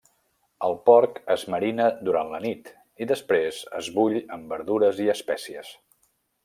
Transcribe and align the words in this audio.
El 0.67 0.71
porc 0.89 1.19
es 1.33 1.43
marina 1.55 1.91
durant 2.09 2.31
la 2.31 2.41
nit, 2.47 2.73
i 3.05 3.09
després 3.13 3.63
es 3.81 3.93
bull 3.99 4.19
amb 4.39 4.57
verdures 4.57 5.07
i 5.07 5.11
espècies. 5.19 5.75